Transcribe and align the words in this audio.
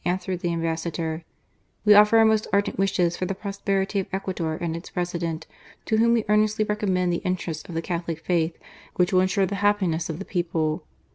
answered 0.03 0.39
the 0.39 0.51
Ambassador:" 0.51 1.23
We 1.85 1.93
offer 1.93 2.17
our 2.17 2.25
most 2.25 2.47
ardent 2.51 2.79
wishes 2.79 3.15
for 3.15 3.27
the 3.27 3.35
pros 3.35 3.59
perity 3.59 3.99
of 3.99 4.07
Ecuador 4.11 4.55
and 4.55 4.75
its 4.75 4.89
President, 4.89 5.45
to 5.85 5.97
whom 5.97 6.15
wc 6.15 6.25
earnestly 6.27 6.65
recommend 6.65 7.13
the 7.13 7.17
interests 7.17 7.69
of 7.69 7.75
the 7.75 7.83
Catholic 7.83 8.17
Faith, 8.17 8.57
which 8.95 9.13
will 9.13 9.21
ensure 9.21 9.45
the 9.45 9.53
happiness 9.61 10.09
of 10.09 10.17
the 10.17 10.25
people. 10.25 10.87